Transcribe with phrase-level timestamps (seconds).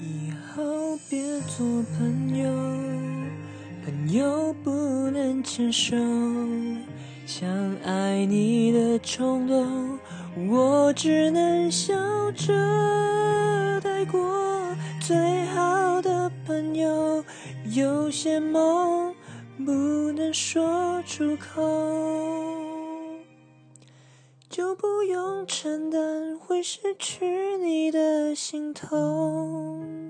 [0.00, 2.48] 以后别做朋友，
[3.84, 4.70] 朋友不
[5.10, 5.96] 能牵手。
[7.26, 7.48] 想
[7.82, 9.98] 爱你的冲动，
[10.50, 11.94] 我只能笑
[12.32, 14.20] 着带过。
[15.00, 17.24] 最好的朋友，
[17.74, 19.14] 有些梦
[19.64, 19.72] 不
[20.12, 21.62] 能说出口，
[24.48, 27.98] 就不用承担会失去你的
[28.34, 30.03] 心痛。